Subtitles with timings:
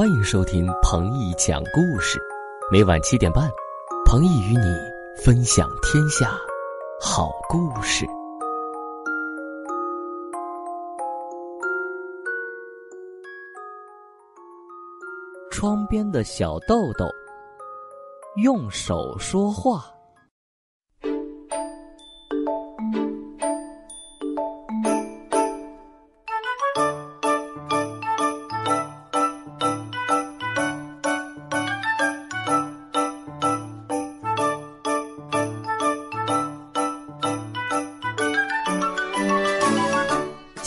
[0.00, 2.18] 欢迎收听彭毅讲故事，
[2.72, 3.50] 每晚七点半，
[4.06, 4.64] 彭毅与你
[5.22, 6.40] 分享天下
[6.98, 8.06] 好故事。
[15.50, 17.06] 窗边的小豆豆
[18.36, 19.84] 用手说话。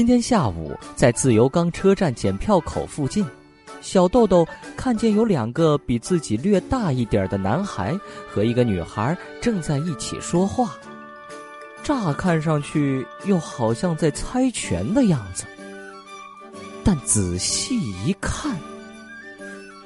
[0.00, 3.22] 今天下午在自由钢车站检票口附近，
[3.82, 7.94] 小豆豆看见有两个比自己略大一点的男孩
[8.26, 10.74] 和一个女孩正在一起说话，
[11.82, 15.44] 乍看上去又好像在猜拳的样子。
[16.82, 18.56] 但仔细一看，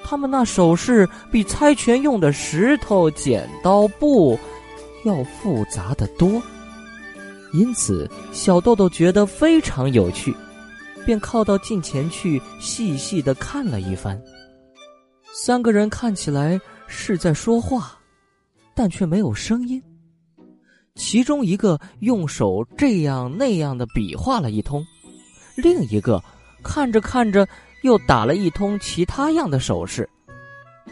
[0.04, 4.38] 他们那手势比猜拳用的石头剪刀布
[5.04, 6.40] 要复杂的多。
[7.54, 10.34] 因此，小豆豆觉得非常有趣，
[11.06, 14.20] 便靠到近前去细细的看了一番。
[15.32, 17.96] 三个人看起来是在说话，
[18.74, 19.80] 但却没有声音。
[20.96, 24.84] 其中一个用手这样那样的比划了一通，
[25.56, 26.20] 另一个
[26.62, 27.46] 看着看着
[27.82, 30.08] 又打了一通其他样的手势，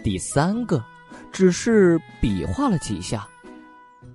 [0.04, 0.80] 第三个
[1.32, 3.28] 只是比划了几下。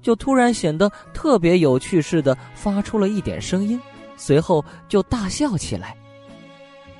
[0.01, 3.79] 就突然显得特别有趣似的，发出了一点声音，
[4.15, 5.95] 随后就大笑起来。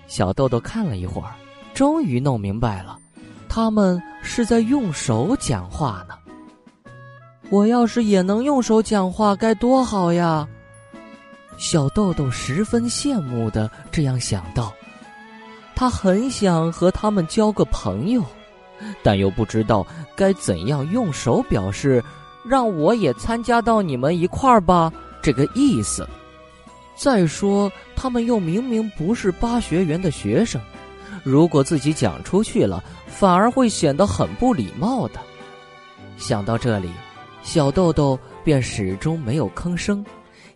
[0.07, 1.33] 小豆豆看了一会儿，
[1.73, 2.97] 终于弄明白了，
[3.49, 6.15] 他们是在用手讲话呢。
[7.49, 10.47] 我要是也能用手讲话，该多好呀！
[11.57, 14.73] 小豆豆十分羡慕的这样想到，
[15.75, 18.23] 他很想和他们交个朋友，
[19.02, 22.03] 但又不知道该怎样用手表示。
[22.47, 24.91] 让我也参加到你们一块儿吧，
[25.21, 26.08] 这个意思。
[26.95, 30.59] 再说，他们又明明不是巴学园的学生，
[31.23, 35.19] 如果自己讲出去了，反而会显得很不礼貌的。
[36.17, 36.89] 想到这里，
[37.43, 40.03] 小豆豆便始终没有吭声，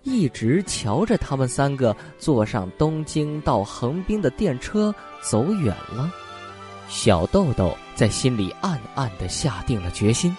[0.01, 6.11] 一直瞧着他们三个坐上东京到横滨的电车走远了。
[6.89, 10.35] 小豆豆在心里暗暗的下定了决心。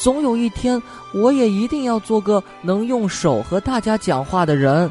[0.00, 4.90] 总有一天，我也一定要做个能用手和大家讲话的人。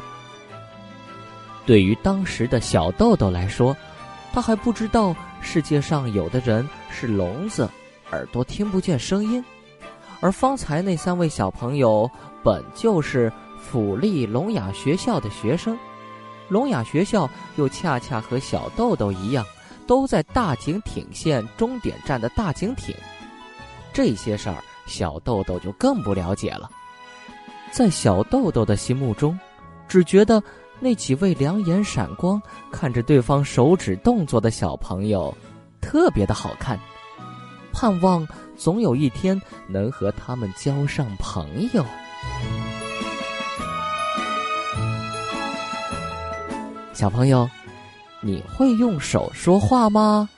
[1.66, 3.76] 对于当时的小豆豆来说，
[4.32, 7.68] 他还不知道世界上有的人是聋子，
[8.12, 9.44] 耳朵听不见声音，
[10.20, 12.08] 而方才那三位小朋友
[12.44, 15.76] 本就是府立聋哑学校的学生，
[16.48, 19.44] 聋哑学校又恰恰和小豆豆一样，
[19.88, 22.94] 都在大井町线终点站的大井町。
[23.92, 24.62] 这些事儿。
[24.90, 26.68] 小豆豆就更不了解了，
[27.70, 29.38] 在小豆豆的心目中，
[29.86, 30.42] 只觉得
[30.80, 32.42] 那几位两眼闪光、
[32.72, 35.32] 看着对方手指动作的小朋友
[35.80, 36.76] 特别的好看，
[37.72, 41.84] 盼望总有一天能和他们交上朋友。
[46.92, 47.48] 小朋友，
[48.20, 50.28] 你会用手说话吗？